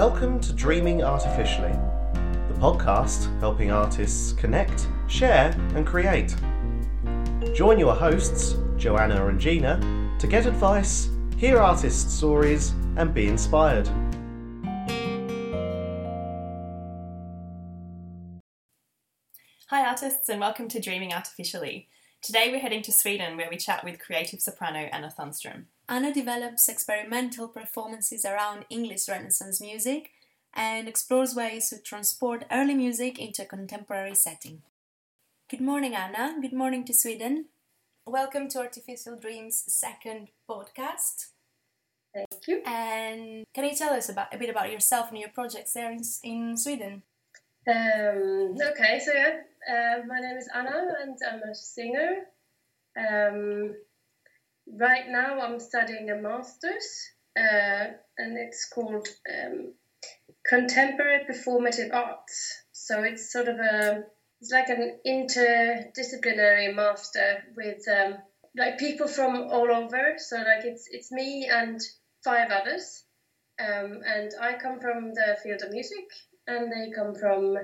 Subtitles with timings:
[0.00, 1.72] Welcome to Dreaming Artificially,
[2.14, 6.34] the podcast helping artists connect, share, and create.
[7.54, 13.90] Join your hosts, Joanna and Gina, to get advice, hear artist stories, and be inspired.
[19.68, 21.90] Hi, artists, and welcome to Dreaming Artificially.
[22.22, 25.64] Today we're heading to Sweden where we chat with creative soprano Anna Thunstrom.
[25.88, 30.10] Anna develops experimental performances around English Renaissance music
[30.52, 34.60] and explores ways to transport early music into a contemporary setting.
[35.48, 36.36] Good morning, Anna.
[36.42, 37.46] Good morning to Sweden.
[38.04, 41.28] Welcome to Artificial Dreams' second podcast.
[42.14, 42.60] Thank you.
[42.66, 46.02] And can you tell us about a bit about yourself and your projects there in,
[46.22, 47.02] in Sweden?
[47.66, 52.26] Um, okay, so yeah, uh, my name is Anna and I'm a singer.
[52.98, 53.74] Um,
[54.66, 57.86] right now I'm studying a master's uh,
[58.18, 59.74] and it's called um,
[60.46, 62.62] Contemporary Performative Arts.
[62.72, 64.04] So it's sort of a,
[64.40, 68.18] it's like an interdisciplinary master with um,
[68.56, 70.14] like people from all over.
[70.16, 71.80] So like it's it's me and
[72.24, 73.04] five others,
[73.60, 76.08] um, and I come from the field of music,
[76.46, 77.56] and they come from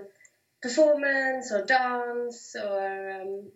[0.62, 3.50] performance or dance or um,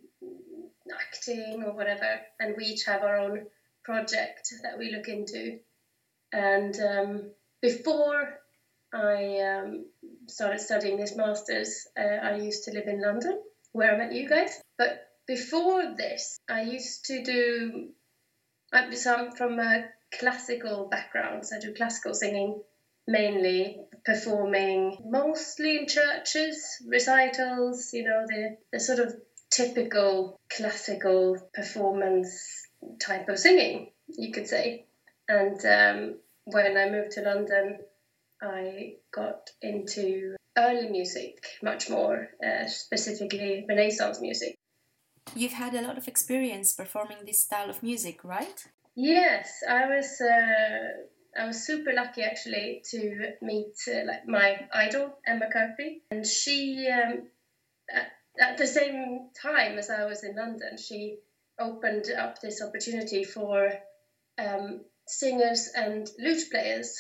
[0.93, 3.47] acting or whatever, and we each have our own
[3.84, 5.59] project that we look into.
[6.33, 8.41] And um, before
[8.93, 9.87] I um,
[10.27, 13.41] started studying this master's, uh, I used to live in London,
[13.73, 14.61] where I met you guys.
[14.78, 17.89] But before this, I used to do.
[18.73, 19.84] I'm from a
[20.19, 22.62] classical background, so I do classical singing
[23.06, 29.15] mainly performing mostly in churches, recitals, you know, the, the sort of
[29.51, 32.67] typical classical performance
[33.01, 34.87] type of singing, you could say.
[35.28, 37.78] And um, when I moved to London,
[38.43, 44.56] I got into early music much more, uh, specifically Renaissance music.
[45.34, 48.67] You've had a lot of experience performing this style of music, right?
[48.97, 50.21] Yes, I was.
[50.21, 51.06] Uh,
[51.37, 56.89] I was super lucky actually to meet uh, like my idol Emma Kirkby, and she
[56.89, 57.29] um,
[57.93, 61.19] at, at, the same time as I was in London, she
[61.59, 63.73] opened up this opportunity for
[64.39, 66.99] um, singers and lute players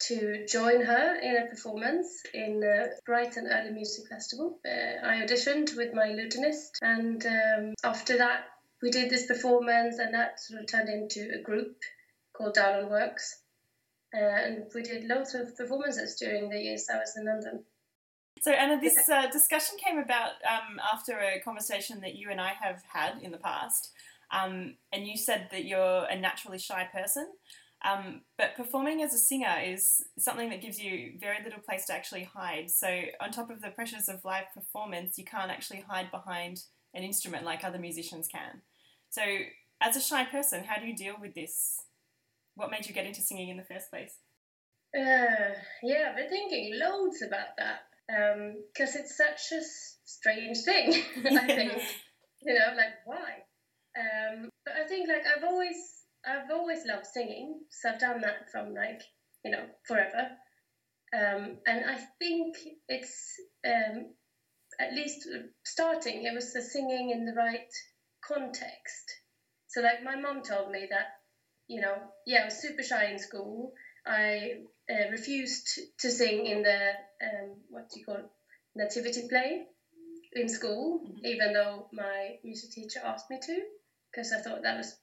[0.00, 4.60] to join her in a performance in uh, Brighton Early Music Festival.
[4.64, 8.44] Uh, I auditioned with my lutenist, and um, after that,
[8.80, 11.76] we did this performance, and that sort of turned into a group
[12.32, 13.42] called Down on Works.
[14.14, 17.64] Uh, and we did loads of performances during the years I was in London.
[18.40, 22.52] So, Anna, this uh, discussion came about um, after a conversation that you and I
[22.60, 23.90] have had in the past.
[24.30, 27.26] Um, and you said that you're a naturally shy person.
[27.84, 31.94] Um, but performing as a singer is something that gives you very little place to
[31.94, 32.70] actually hide.
[32.70, 36.62] So, on top of the pressures of live performance, you can't actually hide behind
[36.94, 38.62] an instrument like other musicians can.
[39.10, 39.22] So,
[39.80, 41.82] as a shy person, how do you deal with this
[42.58, 44.16] what made you get into singing in the first place?
[44.96, 47.80] Uh, yeah, I've been thinking loads about that
[48.72, 49.62] because um, it's such a
[50.04, 50.92] strange thing.
[51.38, 51.82] I think
[52.42, 53.44] you know, like why?
[53.98, 55.76] Um, but I think like I've always
[56.26, 59.02] I've always loved singing, so I've done that from like
[59.44, 60.28] you know forever.
[61.14, 62.56] Um, and I think
[62.88, 64.14] it's um,
[64.80, 65.28] at least
[65.64, 66.24] starting.
[66.24, 67.70] It was the singing in the right
[68.26, 69.14] context.
[69.68, 71.17] So like my mom told me that
[71.68, 71.96] you know,
[72.26, 73.72] yeah, I was super shy in school.
[74.06, 74.54] I
[74.90, 76.90] uh, refused to sing in the
[77.22, 78.30] um, what do you call it,
[78.74, 79.66] nativity play
[80.32, 81.26] in school, mm-hmm.
[81.26, 83.60] even though my music teacher asked me to,
[84.10, 84.96] because I thought that was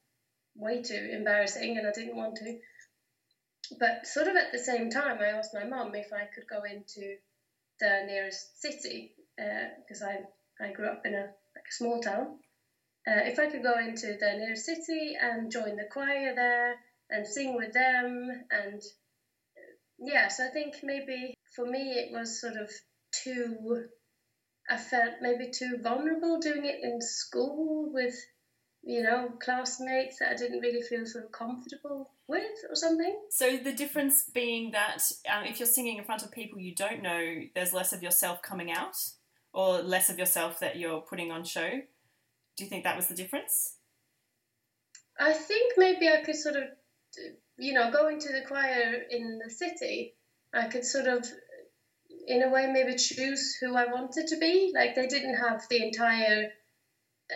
[0.55, 2.59] way too embarrassing and I didn't want to.
[3.79, 6.63] But sort of at the same time, I asked my mum if I could go
[6.63, 7.17] into
[7.79, 12.39] the nearest city because uh, I I grew up in a like a small town,
[13.07, 16.75] uh, if I could go into the nearest city and join the choir there
[17.09, 22.41] and sing with them and uh, yeah so i think maybe for me it was
[22.41, 22.69] sort of
[23.11, 23.85] too
[24.69, 28.15] i felt maybe too vulnerable doing it in school with
[28.83, 33.15] you know classmates that i didn't really feel sort of comfortable with or something.
[33.29, 37.03] So the difference being that um, if you're singing in front of people you don't
[37.03, 38.95] know there's less of yourself coming out
[39.53, 41.81] or less of yourself that you're putting on show
[42.57, 43.75] do you think that was the difference?
[45.19, 46.63] I think maybe I could sort of,
[47.57, 50.13] you know, going to the choir in the city,
[50.53, 51.25] I could sort of,
[52.27, 54.71] in a way, maybe choose who I wanted to be.
[54.73, 56.49] Like they didn't have the entire,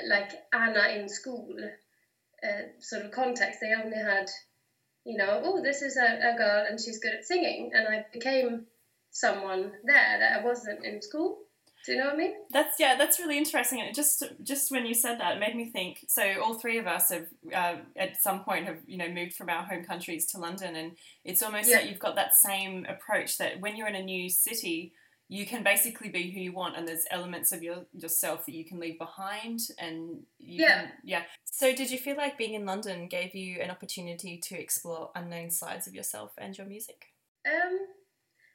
[0.08, 1.56] like Anna in school,
[2.44, 3.60] uh, sort of context.
[3.62, 4.30] They only had,
[5.06, 7.72] you know, oh, this is a, a girl and she's good at singing.
[7.74, 8.66] And I became
[9.12, 11.40] someone there that I wasn't in school.
[11.86, 12.34] Do you know what I mean?
[12.52, 13.82] That's yeah, that's really interesting.
[13.82, 16.06] And just just when you said that, it made me think.
[16.08, 19.50] So all three of us have uh, at some point have you know moved from
[19.50, 20.92] our home countries to London, and
[21.24, 21.78] it's almost Yeah.
[21.78, 24.92] like you've got that same approach that when you're in a new city,
[25.30, 28.66] you can basically be who you want, and there's elements of your yourself that you
[28.66, 30.82] can leave behind, and you Yeah.
[30.82, 31.24] can, yeah.
[31.46, 35.50] So did you feel like being in London gave you an opportunity to explore unknown
[35.50, 37.14] sides of yourself and your music?
[37.46, 37.80] Um,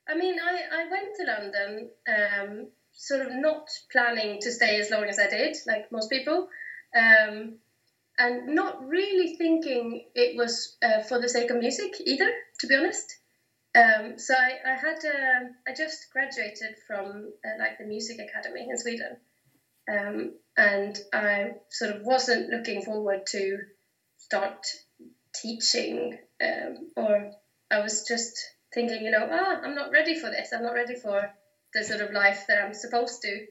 [0.06, 4.91] I mean, I, I went to London um, sort of not planning to stay as
[4.91, 6.49] long as I did, like most people,
[6.96, 7.58] um,
[8.19, 12.31] and not really thinking it was uh, for the sake of music either,
[12.61, 13.17] to be honest.
[13.75, 18.67] Um, so I, I had uh, I just graduated from uh, like the music academy
[18.70, 19.17] in Sweden,
[19.91, 23.58] um, and I sort of wasn't looking forward to
[24.19, 24.64] start
[25.35, 27.32] teaching, um, or
[27.69, 28.38] I was just
[28.73, 30.52] thinking, you know, ah, I'm not ready for this.
[30.52, 31.29] I'm not ready for
[31.75, 33.47] the sort of life that I'm supposed to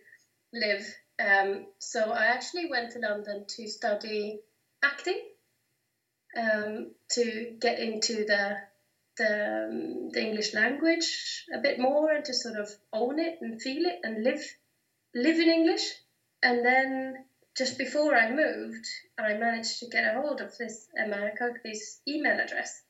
[0.53, 0.85] live.
[1.19, 4.39] Um, so I actually went to London to study
[4.83, 5.19] acting,
[6.37, 8.57] um, to get into the
[9.15, 13.61] the, um, the English language a bit more and to sort of own it and
[13.61, 14.43] feel it and live
[15.13, 15.93] live in English.
[16.41, 18.87] And then just before I moved,
[19.19, 22.81] I managed to get a hold of this Emma Kirkby's email address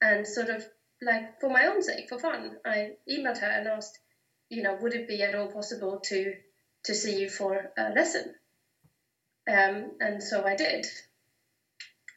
[0.00, 0.64] and sort of
[1.02, 3.98] like for my own sake, for fun, I emailed her and asked,
[4.50, 6.34] you know, would it be at all possible to
[6.84, 8.34] to see you for a lesson?
[9.48, 10.86] Um, and so I did.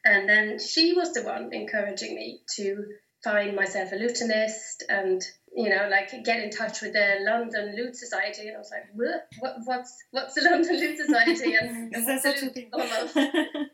[0.04, 2.84] And then she was the one encouraging me to
[3.22, 5.22] find myself a lutenist and
[5.56, 8.48] you know like get in touch with the London Lute Society.
[8.48, 9.26] And I was like, what?
[9.38, 11.54] what what's what's the London Lute Society?
[11.60, 12.70] And, and what's such a thing?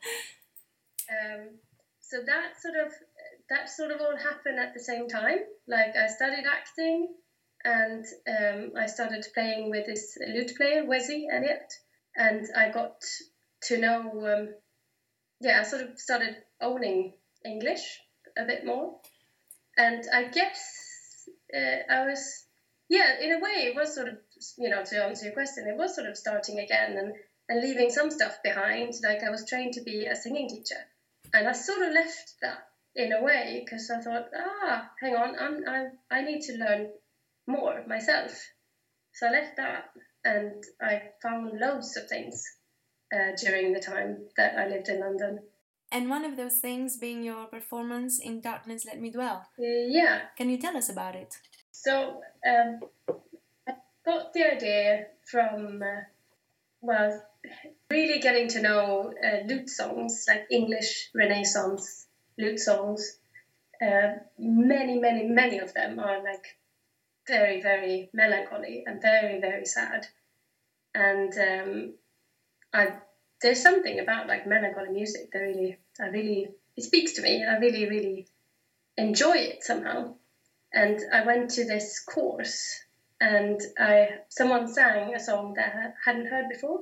[1.11, 1.59] Um,
[2.01, 2.93] so that sort of
[3.51, 5.39] that sort of all happened at the same time.
[5.67, 7.09] Like I studied acting,
[7.65, 11.73] and um, I started playing with this lute player, Wesley Elliott,
[12.17, 13.03] and I got
[13.65, 14.27] to know.
[14.27, 14.49] Um,
[15.41, 17.15] yeah, I sort of started owning
[17.45, 18.01] English
[18.37, 19.01] a bit more,
[19.77, 22.47] and I guess uh, I was.
[22.89, 24.17] Yeah, in a way, it was sort of,
[24.59, 27.13] you know, to answer your question, it was sort of starting again and,
[27.49, 28.95] and leaving some stuff behind.
[29.05, 30.81] Like I was trained to be a singing teacher,
[31.33, 32.67] and I sort of left that
[32.97, 36.89] in a way because I thought, ah, hang on, I'm, I'm I need to learn
[37.51, 38.33] more myself.
[39.13, 39.91] So I left that,
[40.25, 42.45] and I found loads of things
[43.13, 45.41] uh, during the time that I lived in London.
[45.93, 49.45] And one of those things being your performance in Darkness Let Me Dwell.
[49.59, 51.35] Uh, yeah, Can you tell us about it?
[51.73, 52.81] So um,
[53.67, 53.73] I
[54.07, 56.03] got the idea from, uh,
[56.81, 57.23] well,
[57.91, 62.07] really getting to know uh, lute songs, like English Renaissance
[62.39, 63.19] lute songs.
[63.83, 66.57] Uh, many, many, many of them are like
[67.31, 70.07] very, very melancholy and very, very sad.
[70.95, 71.95] And um,
[72.75, 72.95] I,
[73.41, 77.45] there's something about like melancholy music that really, I really, it speaks to me.
[77.45, 78.27] I really, really
[78.99, 80.15] enjoy it somehow
[80.73, 82.81] and I went to this course,
[83.21, 86.81] and I someone sang a song that I hadn't heard before,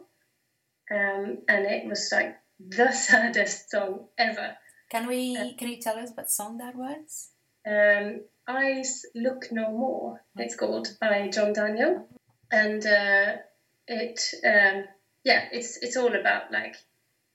[0.90, 4.56] um, and it was like the saddest song ever.
[4.90, 5.54] Can we?
[5.54, 7.30] Can you tell us what song that was?
[7.68, 10.24] Um, Eyes Look No More.
[10.36, 12.08] It's called by John Daniel,
[12.50, 13.36] and uh,
[13.86, 14.84] it um,
[15.22, 16.76] yeah, it's it's all about like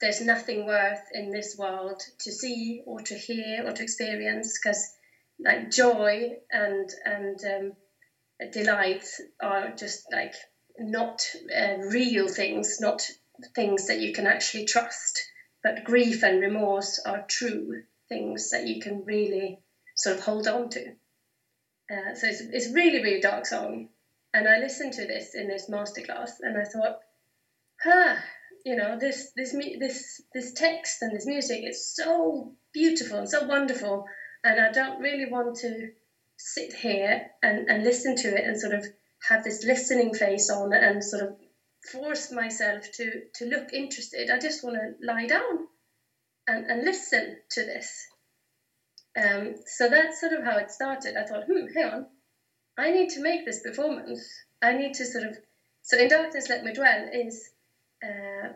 [0.02, 4.92] there's nothing worth in this world to see or to hear or to experience because
[5.40, 7.74] like joy and and um,
[8.52, 9.06] delight
[9.40, 10.34] are just like
[10.80, 11.22] not
[11.56, 13.04] uh, real things, not
[13.54, 15.24] things that you can actually trust.
[15.62, 19.60] But grief and remorse are true things that you can really
[19.96, 20.96] sort of hold on to.
[21.92, 23.90] Uh, so it's it's really really dark song,
[24.34, 27.00] and I listened to this in this masterclass, and I thought,
[27.84, 28.16] huh,
[28.66, 33.46] you know, this this this this text and this music is so beautiful and so
[33.46, 34.06] wonderful
[34.44, 35.90] and I don't really want to
[36.38, 38.86] sit here and, and listen to it and sort of
[39.30, 41.36] have this listening face on and sort of
[41.92, 44.30] force myself to, to look interested.
[44.30, 45.68] I just want to lie down
[46.48, 48.06] and, and listen to this.
[49.22, 51.16] Um, so that's sort of how it started.
[51.16, 52.06] I thought, hmm, hang on,
[52.78, 54.28] I need to make this performance.
[54.62, 55.38] I need to sort of.
[55.84, 57.50] So, In Darkness Let Me Dwell is
[58.04, 58.54] uh,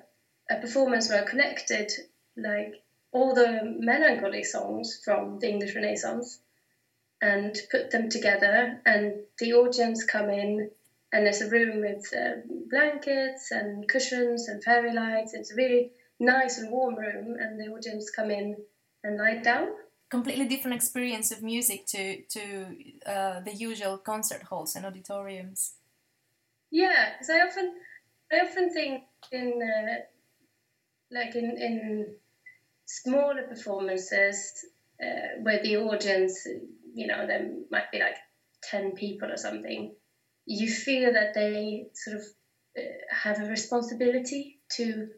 [0.49, 1.91] a performance where I collected
[2.37, 2.73] like
[3.11, 6.39] all the melancholy songs from the English Renaissance
[7.21, 10.69] and put them together, and the audience come in,
[11.11, 15.33] and there's a room with uh, blankets and cushions and fairy lights.
[15.33, 18.55] It's a really nice and warm room, and the audience come in
[19.03, 19.69] and lie down,
[20.09, 25.73] completely different experience of music to to uh, the usual concert halls and auditoriums.
[26.71, 27.75] Yeah, because I often
[28.31, 29.95] I often think in uh,
[31.11, 32.15] like in in
[32.85, 34.65] smaller performances
[35.01, 36.47] uh, where the audience,
[36.93, 38.17] you know, there might be like
[38.63, 39.93] ten people or something.
[40.45, 42.23] You feel that they sort of
[42.77, 45.09] uh, have a responsibility to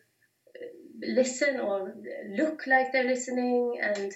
[0.56, 0.66] uh,
[1.02, 1.96] listen or
[2.36, 4.12] look like they're listening and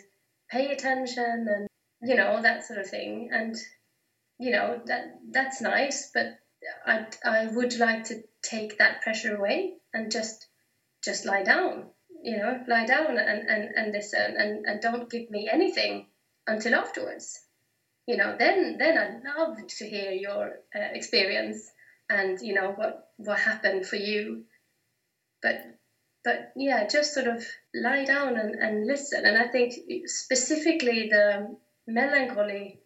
[0.49, 1.67] pay attention and
[2.01, 3.29] you know that sort of thing.
[3.31, 3.55] And
[4.39, 6.39] you know that that's nice but
[6.85, 10.47] I, I would like to take that pressure away and just
[11.03, 11.89] just lie down
[12.23, 16.07] you know lie down and, and, and listen and, and don't give me anything
[16.47, 17.39] until afterwards.
[18.07, 21.71] You know then then i'd love to hear your uh, experience
[22.09, 24.43] and you know what what happened for you.
[25.41, 25.61] But
[26.23, 29.73] but yeah just sort of lie down and, and listen and i think
[30.07, 31.55] specifically the
[31.87, 32.79] melancholy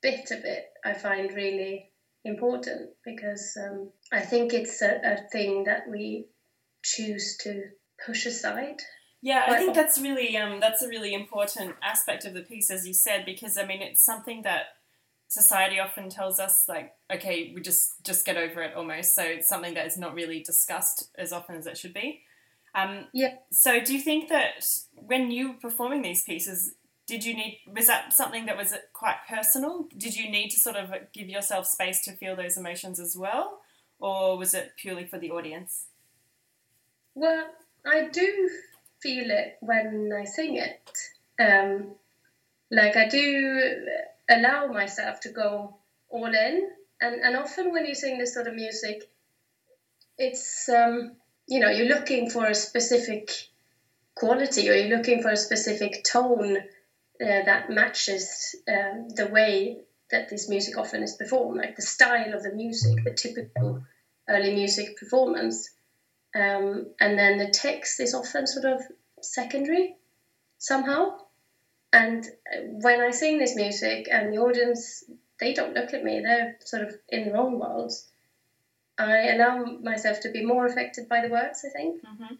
[0.00, 1.90] bit of it i find really
[2.24, 6.26] important because um, i think it's a, a thing that we
[6.82, 7.62] choose to
[8.04, 8.80] push aside
[9.24, 12.84] yeah, I think that's really um, that's a really important aspect of the piece, as
[12.84, 14.62] you said, because I mean it's something that
[15.28, 19.14] society often tells us like, okay, we just just get over it almost.
[19.14, 22.22] So it's something that is not really discussed as often as it should be.
[22.74, 23.34] Um, yeah.
[23.50, 26.74] So do you think that when you were performing these pieces,
[27.06, 29.86] did you need was that something that was quite personal?
[29.96, 33.60] Did you need to sort of give yourself space to feel those emotions as well,
[33.98, 35.86] or was it purely for the audience?
[37.14, 37.44] Well,
[37.84, 38.50] I do
[39.02, 40.90] feel it when I sing it.
[41.38, 41.96] Um,
[42.70, 43.86] like I do
[44.30, 45.76] allow myself to go
[46.08, 49.10] all in, and and often when you sing this sort of music,
[50.16, 51.16] it's um,
[51.48, 53.30] you know you're looking for a specific
[54.14, 59.78] quality or you're looking for a specific tone uh, that matches um, the way
[60.10, 63.82] that this music often is performed, like the style of the music, the typical
[64.28, 65.70] early music performance.
[66.34, 68.82] Um, and then the text is often sort of
[69.20, 69.96] secondary
[70.58, 71.18] somehow.
[71.92, 72.26] And
[72.82, 75.04] when I sing this music and the audience,
[75.40, 78.11] they don't look at me, they're sort of in their own worlds.
[79.02, 82.02] I allow myself to be more affected by the words, I think.
[82.04, 82.34] Mm-hmm.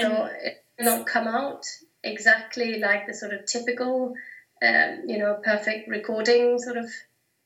[0.00, 1.64] so it not come out
[2.02, 4.14] exactly like the sort of typical,
[4.62, 6.90] um, you know, perfect recording sort of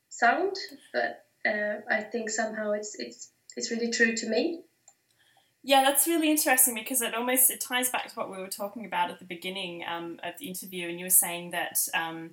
[0.09, 0.57] sound,
[0.93, 4.63] but uh, I think somehow it's it's it's really true to me.
[5.63, 8.87] Yeah, that's really interesting because it almost it ties back to what we were talking
[8.87, 12.31] about at the beginning um, of the interview, and you were saying that um,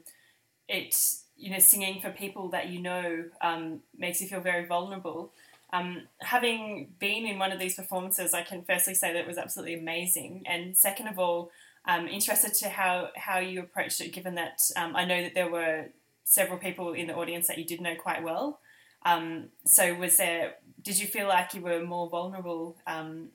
[0.67, 0.95] it
[1.35, 5.33] you know singing for people that you know um, makes you feel very vulnerable.
[5.73, 9.39] Um, having been in one of these performances, I can firstly say that it was
[9.39, 11.51] absolutely amazing, and second of all,
[11.83, 15.49] I'm interested to how how you approached it, given that um, I know that there
[15.49, 15.87] were
[16.23, 18.59] several people in the audience that you did know quite well.
[19.05, 20.55] Um, so was there?
[20.81, 23.29] Did you feel like you were more vulnerable um,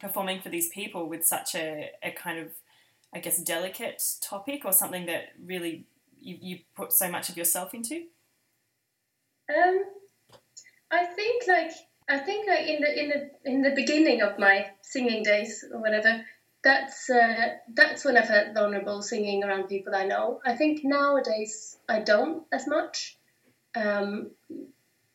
[0.00, 2.48] performing for these people with such a, a kind of,
[3.14, 5.86] I guess, delicate topic or something that really
[6.20, 8.04] you, you put so much of yourself into?
[9.48, 9.84] Um,
[10.94, 11.72] I think like
[12.08, 15.80] I think like in the in the in the beginning of my singing days or
[15.80, 16.24] whatever,
[16.62, 20.40] that's uh, that's when I felt vulnerable singing around people I know.
[20.46, 23.18] I think nowadays I don't as much.
[23.74, 24.30] Um,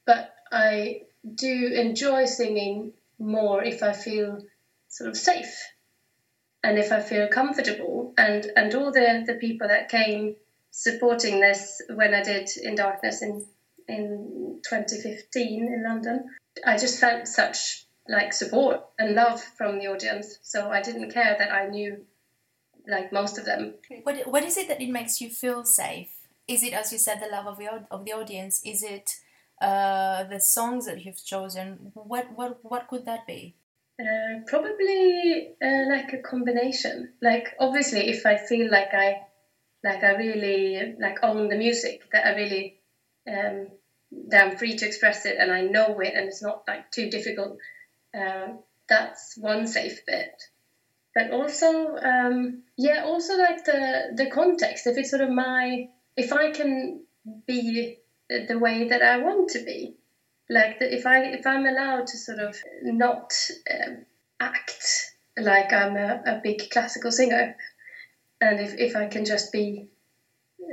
[0.06, 4.42] but I do enjoy singing more if I feel
[4.90, 5.56] sort of safe
[6.62, 8.14] and if I feel comfortable.
[8.18, 10.36] And and all the the people that came
[10.72, 13.46] supporting this when I did in darkness in
[13.90, 16.30] in 2015 in London,
[16.66, 20.40] I just felt such like support and love from the audience.
[20.42, 22.06] So I didn't care that I knew
[22.88, 23.76] like most of them.
[24.04, 26.10] What what is it that it makes you feel safe?
[26.48, 28.62] Is it, as you said, the love of the of the audience?
[28.66, 29.20] Is it
[29.62, 33.56] uh, the songs that you've chosen, what what what could that be?
[34.00, 37.12] Uh, probably uh, like a combination.
[37.22, 39.22] Like obviously, if I feel like I
[39.84, 42.80] like I really like own the music, that I really
[43.28, 43.68] um,
[44.12, 47.10] that I'm free to express it and I know it and it's not like too
[47.10, 47.58] difficult.
[48.14, 50.34] Um, that's one safe bit.
[51.14, 54.88] But also, um, yeah, also like the the context.
[54.88, 57.04] If it's sort of my, if I can
[57.48, 58.00] be
[58.30, 59.96] the way that I want to be.
[60.50, 63.34] Like the, if I if I'm allowed to sort of not
[63.72, 64.06] um,
[64.40, 67.56] act like I'm a, a big classical singer,
[68.42, 69.90] and if, if I can just be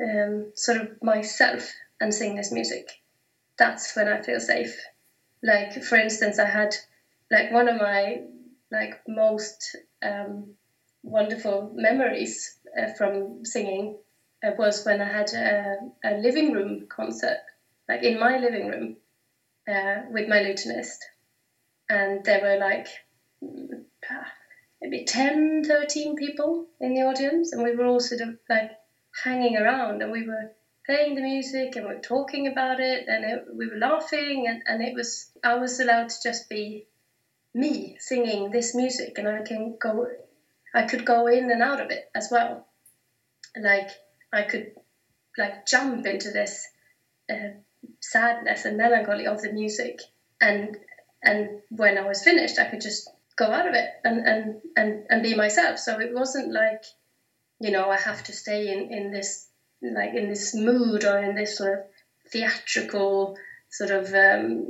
[0.02, 2.88] um, sort of myself and sing this music,
[3.58, 4.78] that's when I feel safe.
[5.42, 6.74] Like for instance, I had
[7.30, 8.22] like one of my
[8.70, 10.54] like most um,
[11.02, 13.98] wonderful memories uh, from singing
[14.44, 17.38] uh, was when I had a, a living room concert,
[17.88, 18.96] like in my living room,
[19.68, 20.98] uh, with my lutenist,
[21.88, 22.88] and there were like
[23.42, 23.84] mm,
[24.80, 28.72] maybe 10, 13 people in the audience, and we were all sort of like
[29.24, 30.50] hanging around, and we were
[30.86, 34.62] playing the music and we were talking about it, and it, we were laughing, and,
[34.66, 36.86] and it was I was allowed to just be
[37.52, 40.06] me singing this music, and I can go,
[40.74, 42.66] I could go in and out of it as well,
[43.60, 43.90] like
[44.32, 44.72] I could
[45.36, 46.66] like jump into this
[47.30, 47.50] uh,
[48.00, 50.00] sadness and melancholy of the music,
[50.40, 50.76] and
[51.22, 55.06] and when I was finished, I could just go out of it and and and,
[55.10, 55.78] and be myself.
[55.78, 56.84] So it wasn't like,
[57.60, 59.48] you know, I have to stay in in this
[59.82, 61.80] like in this mood or in this sort of
[62.30, 63.36] theatrical
[63.70, 64.64] sort of um,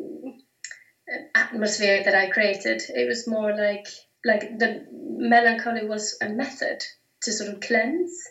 [1.34, 2.82] atmosphere that I created.
[2.88, 3.86] It was more like
[4.24, 6.82] like the melancholy was a method
[7.22, 8.28] to sort of cleanse,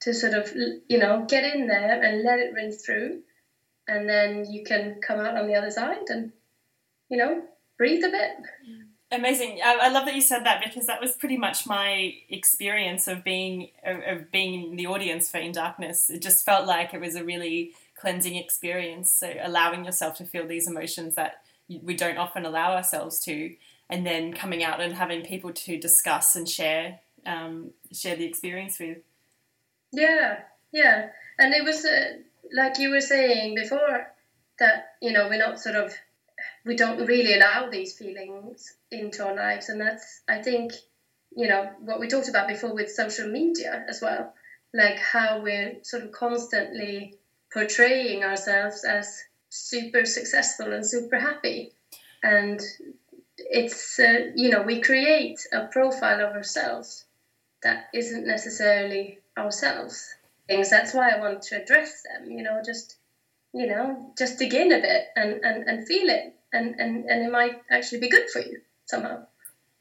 [0.00, 0.52] to sort of
[0.88, 3.20] you know get in there and let it rinse through,
[3.86, 6.30] and then you can come out on the other side and
[7.08, 7.42] you know
[7.78, 8.30] breathe a bit.
[9.14, 9.60] Amazing.
[9.64, 13.70] I, love that you said that because that was pretty much my experience of being
[13.84, 16.10] of being in the audience for In Darkness.
[16.10, 19.12] It just felt like it was a really cleansing experience.
[19.12, 23.54] So allowing yourself to feel these emotions that we don't often allow ourselves to,
[23.88, 28.80] and then coming out and having people to discuss and share um, share the experience
[28.80, 28.98] with.
[29.92, 30.40] Yeah,
[30.72, 32.14] yeah, and it was uh,
[32.52, 34.08] like you were saying before
[34.58, 35.94] that you know we're not sort of
[36.64, 39.68] we don't really allow these feelings into our lives.
[39.68, 40.72] And that's i think
[41.36, 44.32] you know what we talked about before with social media as well
[44.74, 47.16] like how we're sort of constantly
[47.52, 51.72] portraying ourselves as super successful and super happy.
[52.22, 52.60] And
[53.38, 57.04] it's uh, you know we create a profile of ourselves
[57.62, 60.14] that isn't necessarily ourselves.
[60.48, 62.96] Things that's why i want to address them you know just
[63.54, 67.26] you know just dig in a bit and and, and feel it and, and, and
[67.26, 69.26] it might actually be good for you somehow.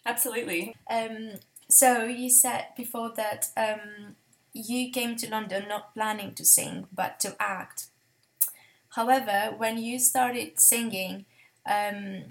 [0.06, 0.76] Absolutely.
[0.90, 1.34] Um,
[1.70, 4.16] so you said before that um,
[4.54, 7.88] you came to London not planning to sing but to act.
[8.96, 11.26] However, when you started singing,
[11.66, 12.26] um,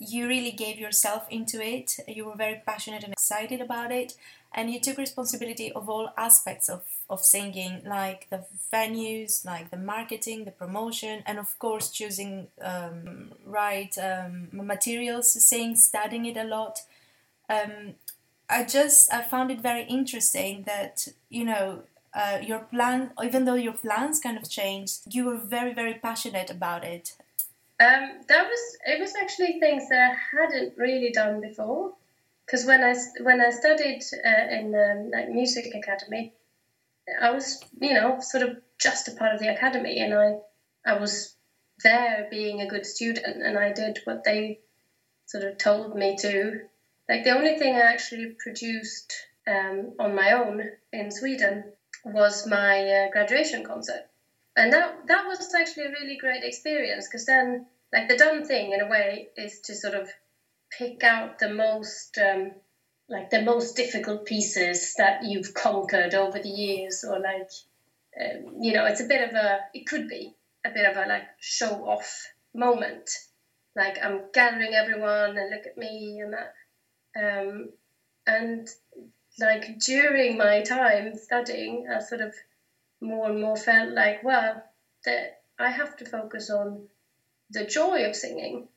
[0.00, 1.98] you really gave yourself into it.
[2.08, 4.14] You were very passionate and excited about it,
[4.52, 9.76] and you took responsibility of all aspects of, of singing like the venues like the
[9.76, 16.36] marketing the promotion and of course choosing um, right um, materials to sing studying it
[16.36, 16.80] a lot.
[17.48, 17.94] Um,
[18.48, 21.82] i just i found it very interesting that you know
[22.14, 26.50] uh, your plan even though your plans kind of changed you were very very passionate
[26.50, 27.14] about it
[27.80, 31.92] um, that was it was actually things that i hadn't really done before
[32.50, 36.32] because when I when I studied uh, in um, like music academy,
[37.20, 40.32] I was you know sort of just a part of the academy, and I
[40.84, 41.36] I was
[41.84, 44.58] there being a good student, and I did what they
[45.26, 46.60] sort of told me to.
[47.08, 49.14] Like the only thing I actually produced
[49.46, 50.62] um, on my own
[50.92, 51.72] in Sweden
[52.04, 54.02] was my uh, graduation concert,
[54.56, 58.72] and that that was actually a really great experience because then like the done thing
[58.72, 60.08] in a way is to sort of
[60.70, 62.52] pick out the most um,
[63.08, 67.50] like the most difficult pieces that you've conquered over the years or like
[68.20, 70.34] um, you know it's a bit of a it could be
[70.64, 73.10] a bit of a like show off moment.
[73.76, 76.52] Like i'm gathering everyone and look at me and that
[77.16, 77.70] um,
[78.26, 78.68] and
[79.38, 82.34] like during my time studying i sort of
[83.00, 84.62] more and more felt like well
[85.04, 86.86] that i have to focus on
[87.50, 88.68] the joy of singing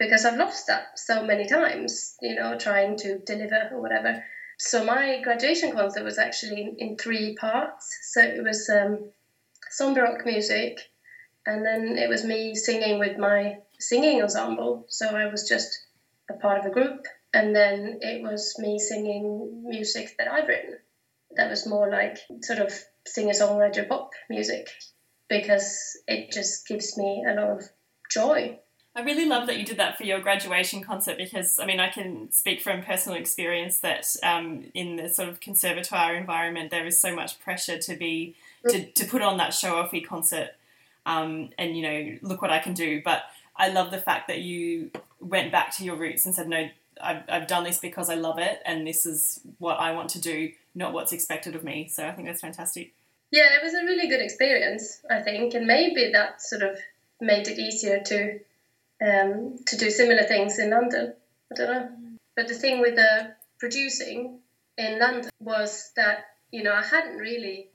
[0.00, 4.24] because I've lost that so many times, you know, trying to deliver or whatever.
[4.58, 7.96] So my graduation concert was actually in, in three parts.
[8.10, 9.10] So it was um,
[9.68, 10.80] some baroque music,
[11.46, 14.86] and then it was me singing with my singing ensemble.
[14.88, 15.78] So I was just
[16.30, 20.78] a part of a group, and then it was me singing music that I've written.
[21.36, 22.72] That was more like sort of
[23.06, 24.68] singer-songwriter pop music
[25.28, 27.64] because it just gives me a lot of
[28.10, 28.58] joy.
[28.94, 31.88] I really love that you did that for your graduation concert because I mean I
[31.88, 37.00] can speak from personal experience that um, in the sort of conservatoire environment there is
[37.00, 38.34] so much pressure to be
[38.68, 40.50] to, to put on that show offy concert
[41.06, 43.00] um, and you know look what I can do.
[43.04, 43.22] But
[43.56, 46.68] I love the fact that you went back to your roots and said no
[47.00, 50.20] I've, I've done this because I love it and this is what I want to
[50.20, 52.94] do not what's expected of me so I think that's fantastic
[53.30, 56.78] yeah it was a really good experience I think and maybe that sort of
[57.20, 58.40] made it easier to
[59.02, 61.14] um, to do similar things in London.
[61.50, 61.88] I don't know.
[62.36, 64.40] But the thing with the producing
[64.76, 67.70] in London was that, you know, I hadn't really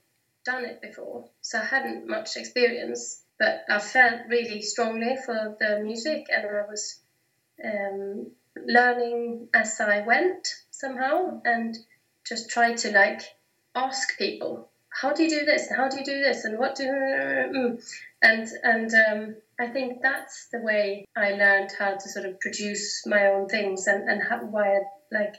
[0.45, 3.21] done it before, so I hadn't much experience.
[3.37, 6.99] But I felt really strongly for the music, and I was
[7.63, 8.31] um,
[8.65, 11.77] learning as I went somehow, and
[12.25, 13.21] just try to like
[13.75, 15.69] ask people, how do you do this?
[15.69, 16.45] How do you do this?
[16.45, 17.83] And what do mm.
[18.21, 23.05] and and um, I think that's the way I learned how to sort of produce
[23.05, 24.79] my own things and and how, why I,
[25.11, 25.35] like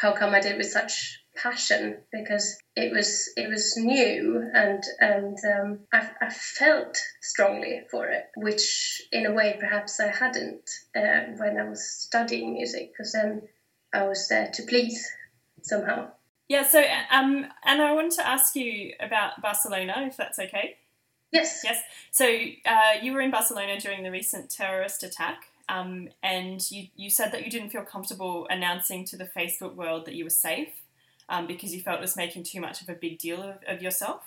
[0.00, 4.82] how come I did it with such passion because it was it was new and
[5.00, 10.68] and um, I, I, felt strongly for it, which in a way perhaps I hadn't
[10.96, 13.42] uh, when I was studying music because then
[13.92, 15.08] I was there to please
[15.68, 16.10] somehow.
[16.48, 16.66] Yeah.
[16.66, 20.78] So um, Anna, I wanted to ask you about Barcelona, if that's okay.
[21.30, 21.60] Yes.
[21.62, 21.82] Yes.
[22.10, 25.44] So uh, you were in Barcelona during the recent terrorist attack.
[25.68, 30.06] Um, and you, you said that you didn't feel comfortable announcing to the Facebook world
[30.06, 30.72] that you were safe
[31.28, 33.82] um, because you felt it was making too much of a big deal of, of
[33.82, 34.22] yourself.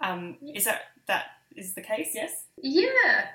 [0.00, 1.24] Um, is that that
[1.56, 2.10] is the case?
[2.14, 2.44] Yes.
[2.62, 3.26] Yeah.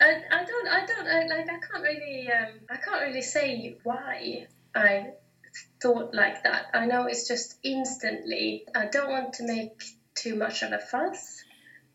[0.00, 3.78] I, I don't I don't I, like I can't really um, I can't really say
[3.82, 5.12] why I
[5.82, 6.66] thought like that.
[6.74, 8.66] I know it's just instantly.
[8.74, 9.82] I don't want to make
[10.14, 11.42] too much of a fuss.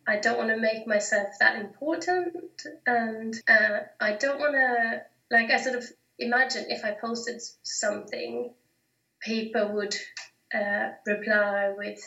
[0.08, 5.50] I don't want to make myself that important, and uh, I don't want to like.
[5.50, 5.86] I sort of
[6.20, 8.54] imagine if I posted something,
[9.20, 9.96] people would
[10.54, 12.00] uh, reply with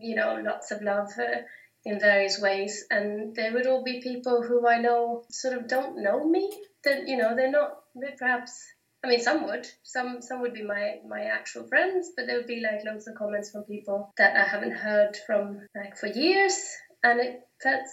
[0.00, 1.42] you know lots of love uh,
[1.84, 6.02] in various ways, and there would all be people who I know sort of don't
[6.02, 6.50] know me.
[6.84, 7.80] That you know they're not
[8.18, 8.64] perhaps
[9.02, 9.66] I mean, some would.
[9.82, 13.14] Some some would be my my actual friends, but there would be like loads of
[13.14, 17.86] comments from people that I haven't heard from like for years, and it felt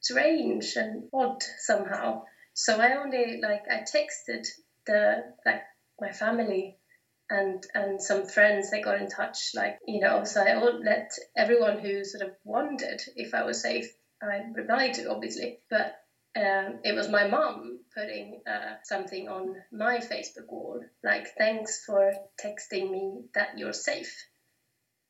[0.00, 2.24] strange and odd somehow.
[2.52, 4.46] So I only like I texted
[4.86, 5.62] the like
[6.00, 6.78] my family
[7.28, 11.10] and and some friends they got in touch like you know so I won't let
[11.36, 13.86] everyone who sort of wondered if I was safe
[14.22, 15.96] I replied to obviously but
[16.36, 22.12] um, it was my mom putting uh, something on my Facebook wall, like, thanks for
[22.38, 24.14] texting me that you're safe.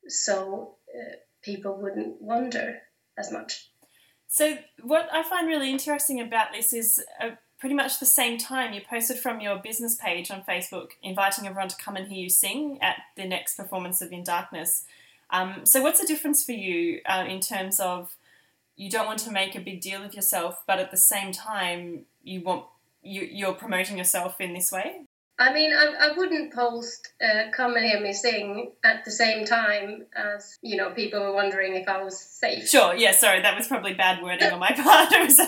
[0.06, 2.78] So uh, people wouldn't wonder
[3.18, 3.70] as much.
[4.28, 8.72] So, what I find really interesting about this is uh, pretty much the same time
[8.72, 12.30] you posted from your business page on Facebook inviting everyone to come and hear you
[12.30, 14.84] sing at the next performance of In Darkness.
[15.30, 18.16] Um, so, what's the difference for you uh, in terms of
[18.76, 22.04] you don't want to make a big deal of yourself, but at the same time,
[22.22, 22.66] you want
[23.02, 25.02] you, you're promoting yourself in this way?
[25.38, 29.44] I mean, I, I wouldn't post uh, "Come and Hear Me Sing" at the same
[29.44, 32.68] time as you know people were wondering if I was safe.
[32.68, 32.94] Sure.
[32.94, 33.12] Yeah.
[33.12, 35.12] Sorry, that was probably bad wording on my part.
[35.12, 35.40] It was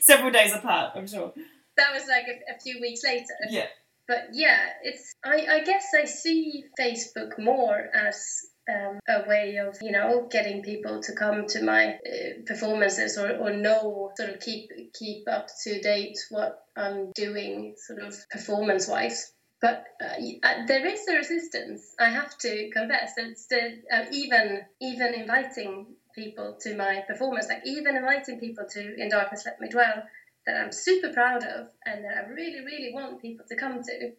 [0.00, 0.92] several days apart.
[0.96, 1.32] I'm sure.
[1.76, 3.34] That was like a, a few weeks later.
[3.48, 3.66] Yeah.
[4.08, 5.14] But yeah, it's.
[5.24, 10.62] I, I guess I see Facebook more as um, a way of you know getting
[10.62, 15.48] people to come to my uh, performances or, or know sort of keep keep up
[15.64, 21.16] to date what I'm doing sort of performance wise but uh, uh, there is a
[21.16, 23.12] resistance I have to confess.
[23.18, 28.94] It's the, uh, even even inviting people to my performance like even inviting people to
[28.96, 30.02] in darkness let me dwell
[30.46, 34.12] that I'm super proud of and that I really really want people to come to.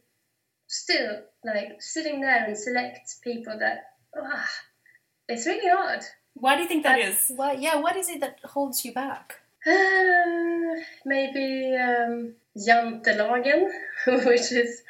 [0.68, 4.45] Still like sitting there and select people that oh,
[5.28, 6.02] it's really hard.
[6.34, 7.32] Why do you think that is?
[7.36, 9.36] Why, yeah, what is it that holds you back?
[9.65, 9.71] Uh,
[11.06, 13.69] maybe um, jantelagen,
[14.26, 14.82] which is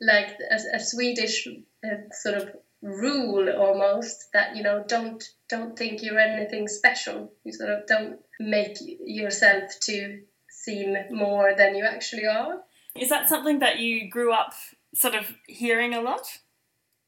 [0.00, 1.48] like a, a Swedish
[1.84, 2.50] uh, sort of
[2.82, 7.32] rule almost that you know don't don't think you're anything special.
[7.44, 12.60] You sort of don't make yourself to seem more than you actually are.
[12.96, 14.52] Is that something that you grew up
[14.94, 16.26] sort of hearing a lot?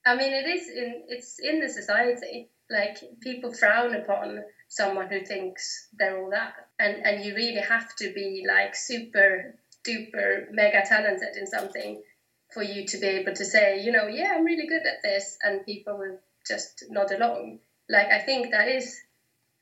[0.04, 2.48] I mean, it is in it's in the society.
[2.70, 7.94] Like people frown upon someone who thinks they're all that, and and you really have
[7.96, 9.54] to be like super
[9.86, 12.02] duper mega talented in something
[12.52, 15.38] for you to be able to say, you know, yeah, I'm really good at this,
[15.42, 17.58] and people will just nod along.
[17.88, 18.98] Like I think that is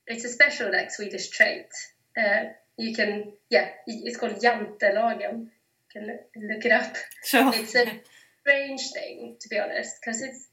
[0.06, 1.66] it's a special like Swedish trait.
[2.16, 5.48] Uh, you can yeah, it's called jantelagen.
[5.48, 6.96] You can look it up.
[7.24, 7.52] Sure.
[7.54, 8.00] It's a
[8.42, 10.48] strange thing, to be honest, because it's,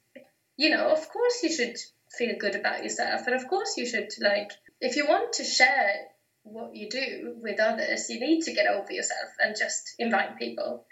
[0.57, 1.75] you know, of course you should
[2.17, 6.07] feel good about yourself, and of course you should, like, if you want to share
[6.43, 10.85] what you do with others, you need to get over yourself and just invite people,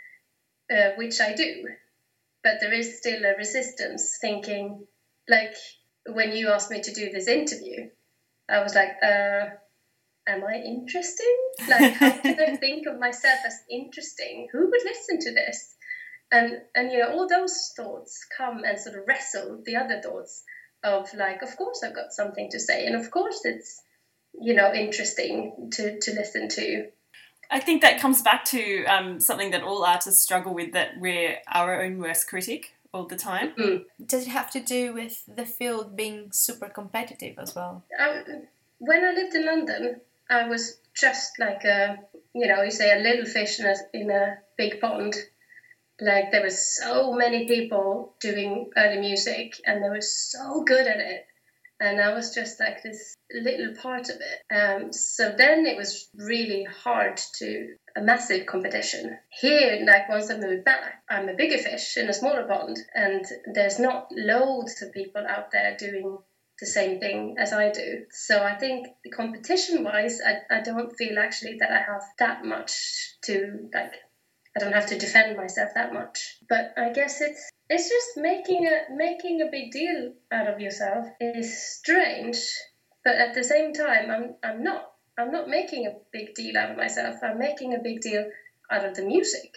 [0.72, 1.68] uh, which I do.
[2.44, 4.86] But there is still a resistance thinking,
[5.28, 5.56] like,
[6.08, 7.90] when you asked me to do this interview,
[8.48, 9.48] I was like, uh,
[10.28, 11.38] am I interesting?
[11.68, 14.50] Like, how can I think of myself as interesting?
[14.52, 15.75] Who would listen to this?
[16.32, 20.44] And and you know all those thoughts come and sort of wrestle the other thoughts
[20.84, 23.82] of like, of course I've got something to say, and of course it's
[24.40, 26.88] you know interesting to to listen to.
[27.52, 31.38] I think that comes back to um, something that all artists struggle with that we're
[31.48, 33.54] our own worst critic all the time.
[33.58, 33.86] Mm.
[34.04, 37.84] Does it have to do with the field being super competitive as well?
[38.00, 38.24] Um,
[38.80, 41.98] when I lived in London, I was just like a,
[42.34, 45.16] you know, you say a little fish in a, in a big pond.
[46.00, 51.00] Like there was so many people doing early music, and they were so good at
[51.00, 51.26] it,
[51.80, 54.54] and I was just like this little part of it.
[54.54, 59.18] Um, so then it was really hard to a massive competition.
[59.30, 63.26] Here, like once I moved back, I'm a bigger fish in a smaller pond, and
[63.54, 66.18] there's not loads of people out there doing
[66.60, 68.06] the same thing as I do.
[68.12, 73.16] So I think competition wise, I, I don't feel actually that I have that much
[73.24, 73.94] to like.
[74.56, 76.38] I don't have to defend myself that much.
[76.48, 81.08] But I guess it's it's just making a making a big deal out of yourself
[81.20, 82.38] is strange,
[83.04, 84.92] but at the same time, I'm I'm not.
[85.18, 87.16] I'm not making a big deal out of myself.
[87.24, 88.30] I'm making a big deal
[88.70, 89.56] out of the music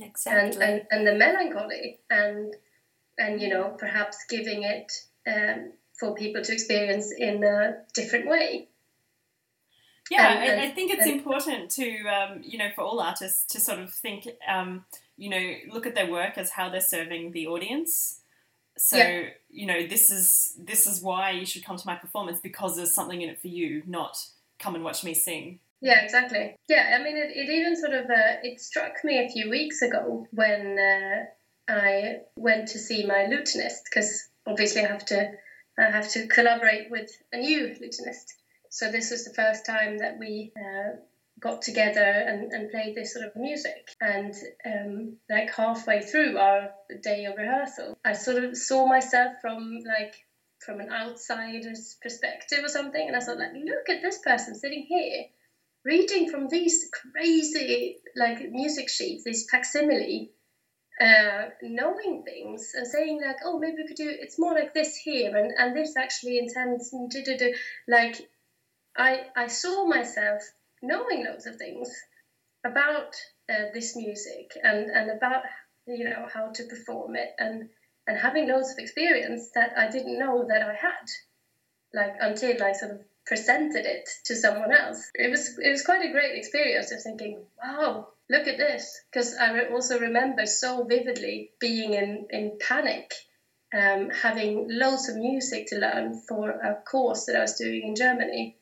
[0.00, 0.62] Exactly.
[0.62, 2.54] and, and, and the melancholy and
[3.18, 4.92] and you know perhaps giving it
[5.26, 8.68] um, for people to experience in a different way.
[10.12, 13.44] Yeah, And- I, I think it's and- important to, um, you know, for all artists
[13.52, 14.84] to sort of think, um,
[15.16, 15.44] you know,
[15.74, 18.20] look at their work as how they're serving the audience.
[18.76, 19.28] So, Yeah.
[19.50, 22.94] you know, this is this is why you should come to my performance because there's
[22.94, 24.16] something in it for you, not
[24.58, 25.60] come and watch me sing.
[25.80, 26.56] Yeah, exactly.
[26.68, 29.82] Yeah, I mean, it, it even sort of uh, it struck me a few weeks
[29.82, 31.24] ago when uh,
[31.68, 35.32] I went to see my lutenist because obviously I have to
[35.78, 38.26] I have to collaborate with a new lutenist.
[38.72, 40.96] So this was the first time that we uh,
[41.38, 43.90] got together and, and played this sort of music.
[44.00, 46.70] And um, like halfway through our
[47.02, 50.14] day of rehearsal, I sort of saw myself from like
[50.64, 54.86] from an outsider's perspective or something, and I thought like, look at this person sitting
[54.88, 55.24] here
[55.84, 60.32] reading from these crazy like music sheets, these facsimile,
[60.98, 64.96] uh, knowing things and saying like, oh, maybe we could do it's more like this
[64.96, 66.90] here, and and this actually intends.
[67.86, 68.16] Like,
[68.96, 70.42] I I saw myself
[70.82, 71.90] knowing loads of things
[72.64, 73.14] about
[73.48, 75.44] uh, this music and and about
[75.86, 77.68] you know how to perform it and
[78.06, 81.08] and having loads of experience that I didn't know that I had
[81.94, 85.10] like until I sort of presented it to someone else.
[85.14, 86.90] It was it was quite a great experience.
[86.92, 92.58] of thinking, wow, look at this, because I also remember so vividly being in in
[92.60, 93.12] panic,
[93.72, 97.94] um, having loads of music to learn for a course that I was doing in
[97.94, 98.56] Germany,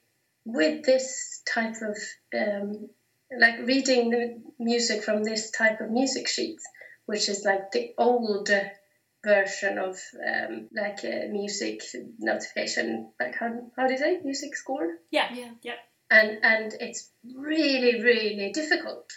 [0.44, 1.96] with this type of
[2.34, 2.88] um,
[3.38, 6.64] like reading the music from this type of music sheets,
[7.06, 8.50] which is like the old
[9.24, 11.82] version of um, like a music
[12.18, 14.96] notification, like how, how do you say music score?
[15.10, 15.50] Yeah, Yeah.
[15.62, 15.74] yeah.
[16.10, 19.08] And and it's really really difficult.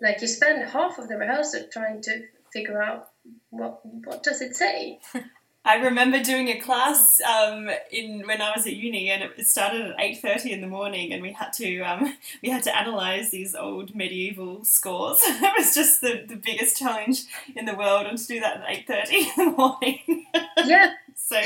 [0.00, 2.22] Like you spend half of the rehearsal trying to
[2.52, 3.08] figure out
[3.50, 5.00] what what does it say.
[5.66, 9.82] I remember doing a class um, in when I was at uni, and it started
[9.82, 13.30] at eight thirty in the morning, and we had to um, we had to analyze
[13.32, 15.18] these old medieval scores.
[15.22, 17.24] it was just the, the biggest challenge
[17.56, 20.26] in the world, and to do that at eight thirty in the morning.
[20.64, 21.38] Yeah, so.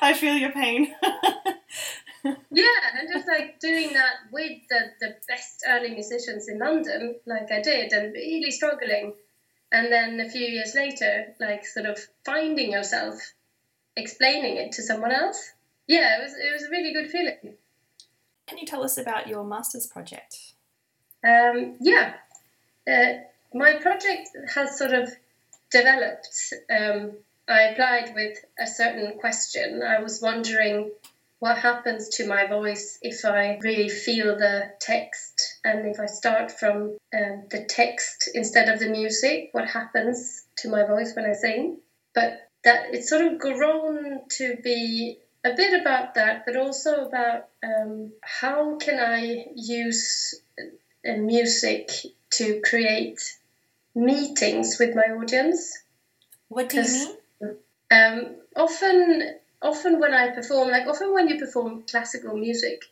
[0.00, 0.92] I feel your pain.
[1.04, 7.52] yeah, and just like doing that with the, the best early musicians in London, like
[7.52, 9.14] I did, and really struggling.
[9.70, 13.20] And then a few years later, like sort of finding yourself,
[13.96, 15.52] explaining it to someone else.
[15.86, 17.56] Yeah, it was it was a really good feeling.
[18.46, 20.36] Can you tell us about your master's project?
[21.26, 22.14] Um, yeah,
[22.90, 23.12] uh,
[23.54, 25.10] my project has sort of
[25.70, 26.52] developed.
[26.70, 27.12] Um,
[27.48, 29.82] I applied with a certain question.
[29.82, 30.92] I was wondering
[31.40, 36.50] what happens to my voice if I really feel the text and if I start
[36.50, 41.34] from um, the text instead of the music, what happens to my voice when I
[41.34, 41.78] sing?
[42.14, 47.48] But that it's sort of grown to be a bit about that, but also about
[47.62, 50.40] um, how can I use
[51.06, 51.90] uh, music
[52.30, 53.20] to create
[53.94, 55.78] meetings with my audience.
[56.48, 57.56] What do you mean?
[57.90, 62.82] Um, often, often when I perform, like often when you perform classical music,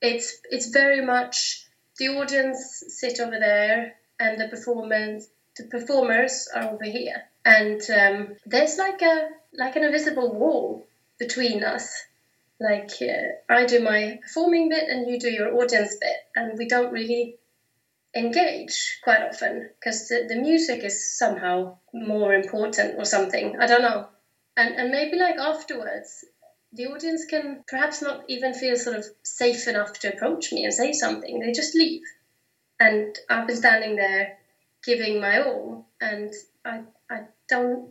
[0.00, 1.66] it's it's very much
[1.98, 8.36] the audience sit over there and the performance the performers are over here, and um,
[8.46, 10.86] there's like a like an invisible wall
[11.18, 12.04] between us.
[12.60, 16.66] Like uh, I do my performing bit and you do your audience bit, and we
[16.68, 17.36] don't really
[18.14, 23.58] engage quite often because the, the music is somehow more important or something.
[23.60, 24.08] I don't know.
[24.56, 26.24] and and maybe like afterwards
[26.72, 30.74] the audience can perhaps not even feel sort of safe enough to approach me and
[30.74, 32.02] say something they just leave
[32.80, 34.36] and i've been standing there
[34.84, 36.32] giving my all and
[36.64, 37.90] i i don't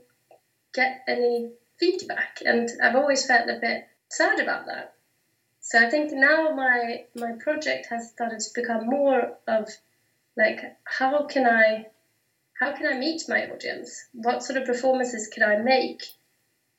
[0.73, 2.41] get any feedback.
[2.45, 4.93] And i've always felt a bit sad about that.
[5.59, 9.69] So i think now my my project has started to become more of
[10.35, 11.85] like how can i
[12.59, 14.05] how can i meet my audience?
[14.13, 16.03] What sort of performances can i make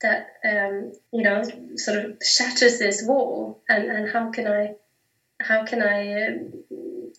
[0.01, 1.41] that um, you know
[1.75, 3.61] sort of shatters this wall?
[3.69, 4.75] And, and how can I
[5.41, 6.63] how can I um,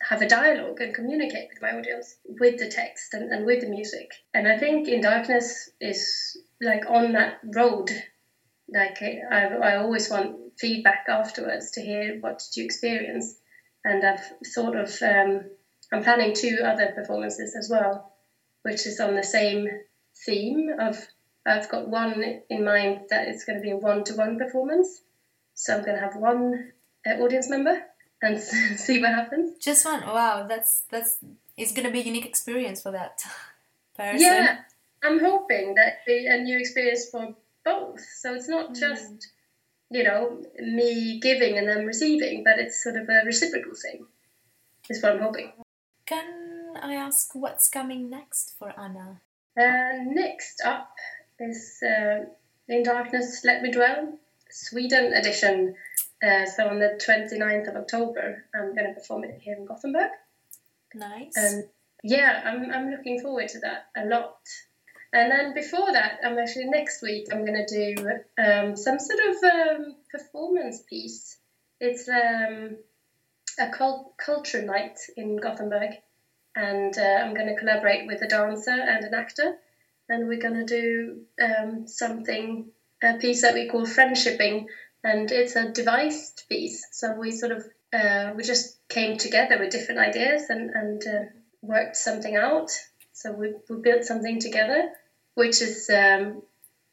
[0.09, 3.69] have a dialogue and communicate with my audience with the text and, and with the
[3.69, 4.11] music.
[4.33, 7.90] And I think in darkness is like on that road.
[8.73, 13.37] Like I, I always want feedback afterwards to hear what did you experience.
[13.85, 15.42] And I've thought of um,
[15.92, 18.12] I'm planning two other performances as well
[18.66, 19.69] which is on the same
[20.27, 20.99] theme of
[21.47, 24.88] I've got one in mind that it's going to be a one-to-one performance.
[25.55, 26.73] So I'm going to have one
[27.07, 27.81] uh, audience member
[28.23, 28.41] and
[28.77, 29.59] see what happens.
[29.59, 30.01] Just one.
[30.03, 31.19] Wow, that's that's
[31.57, 33.23] it's to be a unique experience for that
[33.97, 34.21] person.
[34.21, 34.59] Yeah,
[35.03, 38.01] I'm hoping that be a new experience for both.
[38.01, 38.81] So it's not Mm.
[38.81, 39.29] just
[39.91, 44.07] you know me giving and them receiving, but it's sort of a reciprocal thing.
[44.89, 45.53] Is what I'm hoping.
[46.07, 49.21] Can I ask what's coming next for Anna?
[49.59, 50.95] Uh, next up
[51.41, 52.25] is uh,
[52.69, 54.19] In Darkness Let Me Dwell,
[54.51, 55.75] Sweden edition.
[56.23, 60.11] Uh, so on the 29th of October, I'm going to perform it here in Gothenburg.
[60.95, 61.37] Nice.
[61.37, 61.65] And
[62.03, 64.39] yeah, I'm, I'm looking forward to that a lot.
[65.13, 68.09] And then before that, I'm actually next week, I'm going to do
[68.43, 71.39] um, some sort of um, performance piece.
[71.81, 72.77] It's um,
[73.59, 75.93] a cult- culture night in Gothenburg.
[76.55, 79.57] And uh, I'm going to collaborate with a dancer and an actor.
[80.09, 82.71] And we're going to do um, something,
[83.03, 84.67] a piece that we call friendshipping.
[85.05, 86.87] And it's a devised piece.
[86.93, 91.25] So we sort of, uh, we just came together with different ideas and, and uh,
[91.63, 92.71] worked something out.
[93.13, 94.91] So we, we built something together,
[95.35, 96.43] which is um,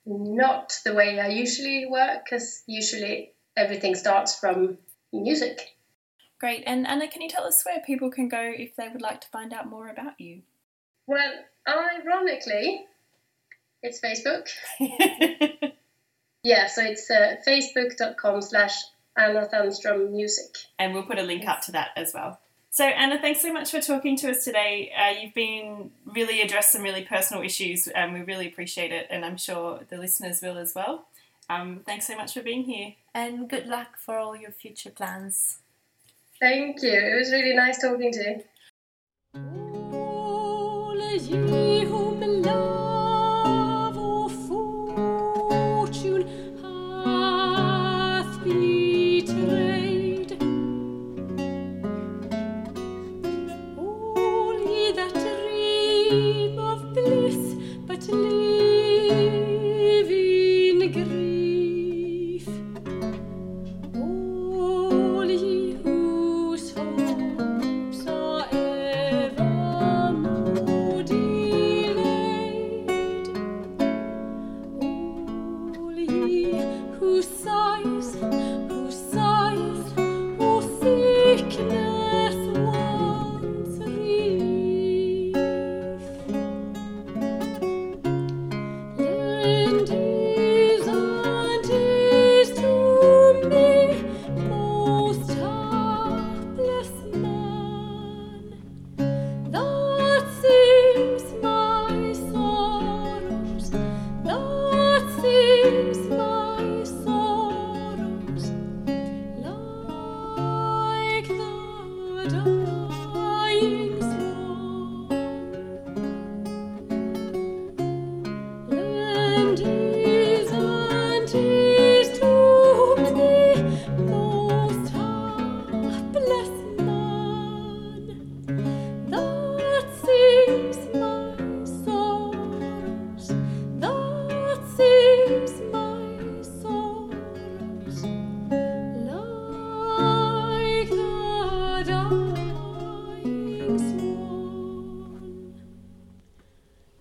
[0.06, 4.78] not the way I usually work because usually everything starts from
[5.12, 5.76] music.
[6.40, 6.64] Great.
[6.66, 9.28] And Anna, can you tell us where people can go if they would like to
[9.30, 10.42] find out more about you?
[11.08, 11.32] Well,
[11.68, 12.86] ironically,
[13.82, 14.48] it's Facebook.
[16.44, 18.74] Yeah, so it's uh, facebook.com slash
[19.18, 20.58] Anna Thunstrom Music.
[20.78, 22.40] and we'll put a link up to that as well.
[22.70, 24.92] So, Anna, thanks so much for talking to us today.
[24.98, 29.24] Uh, you've been really addressed some really personal issues, and we really appreciate it, and
[29.24, 31.06] I'm sure the listeners will as well.
[31.50, 32.96] Um, thanks so much for being here.
[33.14, 35.60] and good luck for all your future plans.
[36.40, 36.92] Thank you.
[36.92, 38.44] It was really nice talking to
[42.44, 42.83] you.
[77.14, 77.26] os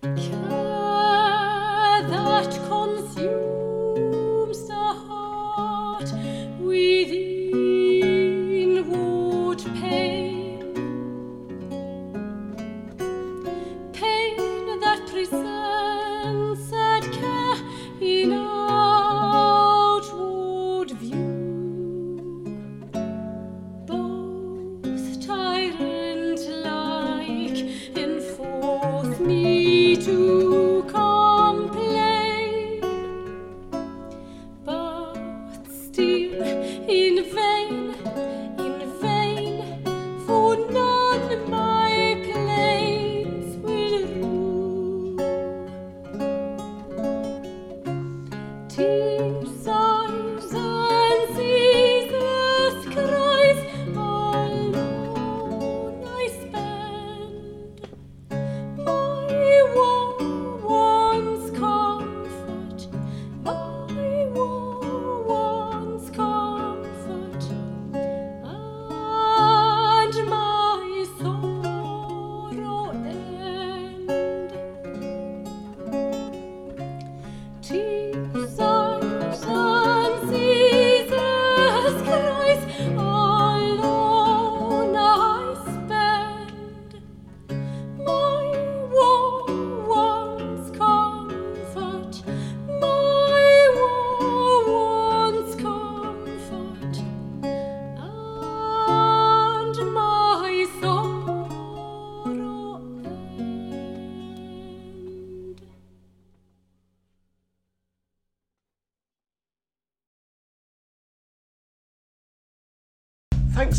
[0.03, 0.42] Care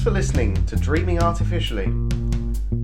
[0.04, 1.86] for listening to Dreaming Artificially.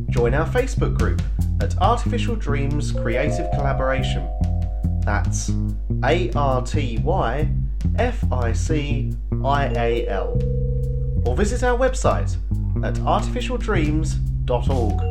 [0.08, 1.20] Join our Facebook group
[1.60, 4.26] at Artyficial Dreams Creative Collaboration.
[5.04, 5.52] That's
[6.02, 7.46] A R T Y
[7.98, 9.12] F I C
[9.44, 10.40] I A L.
[11.26, 12.38] Or visit our website
[12.82, 15.09] at artyficialdreams.org.